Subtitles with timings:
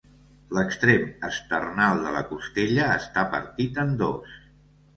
[0.57, 4.37] L'extrem esternal de la costella està partit en dos.